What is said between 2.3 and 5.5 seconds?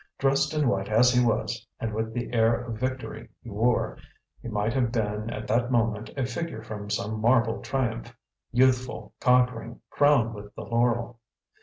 air of victory he wore, he might have been, at